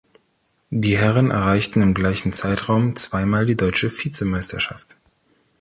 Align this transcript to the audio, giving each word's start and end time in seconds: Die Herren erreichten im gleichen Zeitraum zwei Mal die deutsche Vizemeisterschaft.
Die 0.71 0.97
Herren 0.97 1.29
erreichten 1.29 1.83
im 1.83 1.93
gleichen 1.93 2.31
Zeitraum 2.33 2.95
zwei 2.95 3.23
Mal 3.27 3.45
die 3.45 3.55
deutsche 3.55 3.91
Vizemeisterschaft. 3.91 4.97